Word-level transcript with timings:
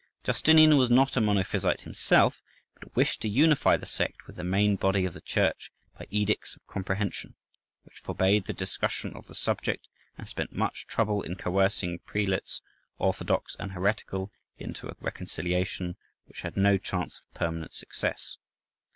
Justinian 0.23 0.77
was 0.77 0.89
not 0.89 1.15
a 1.15 1.21
monophysite 1.21 1.81
himself, 1.81 2.41
but 2.79 2.95
wished 2.95 3.21
to 3.21 3.29
unify 3.29 3.77
the 3.77 3.85
sect 3.85 4.25
with 4.25 4.35
the 4.35 4.43
main 4.43 4.75
body 4.75 5.05
of 5.05 5.13
the 5.13 5.21
Church 5.21 5.71
by 5.95 6.07
edicts 6.09 6.55
of 6.55 6.65
comprehension, 6.65 7.35
which 7.83 7.99
forbade 8.03 8.45
the 8.47 8.53
discussion 8.53 9.13
of 9.15 9.27
the 9.27 9.35
subject, 9.35 9.87
and 10.17 10.27
spent 10.27 10.53
much 10.53 10.87
trouble 10.87 11.21
in 11.21 11.35
coercing 11.35 11.99
prelates 11.99 12.63
orthodox 12.97 13.55
and 13.59 13.73
heretical 13.73 14.31
into 14.57 14.87
a 14.89 14.95
reconciliation 15.01 15.97
which 16.25 16.41
had 16.41 16.57
no 16.57 16.79
chance 16.79 17.17
of 17.19 17.37
permanent 17.37 17.71
success. 17.75 18.37